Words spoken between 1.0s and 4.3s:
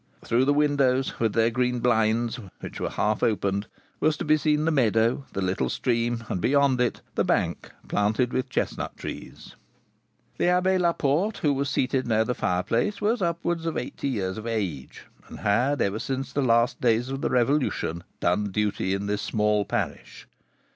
with their green blinds, which were half opened, was to